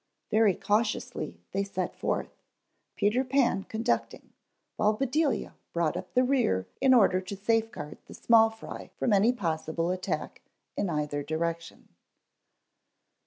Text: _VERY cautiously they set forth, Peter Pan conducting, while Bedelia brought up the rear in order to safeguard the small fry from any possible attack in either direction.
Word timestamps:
_VERY 0.31 0.55
cautiously 0.55 1.39
they 1.51 1.63
set 1.63 1.95
forth, 1.95 2.31
Peter 2.95 3.23
Pan 3.23 3.65
conducting, 3.65 4.33
while 4.75 4.93
Bedelia 4.93 5.53
brought 5.73 5.95
up 5.95 6.15
the 6.15 6.23
rear 6.23 6.65
in 6.81 6.91
order 6.91 7.21
to 7.21 7.35
safeguard 7.35 7.99
the 8.07 8.15
small 8.15 8.49
fry 8.49 8.89
from 8.97 9.13
any 9.13 9.31
possible 9.31 9.91
attack 9.91 10.41
in 10.75 10.89
either 10.89 11.21
direction. 11.21 11.89